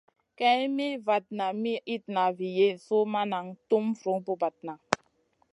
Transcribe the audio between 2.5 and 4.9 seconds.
Yezu ma nan tum vun bra-bradna.